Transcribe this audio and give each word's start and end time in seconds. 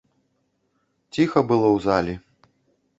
Ціха 1.17 1.39
было 1.53 1.67
ў 1.75 1.87
залі. 1.87 2.13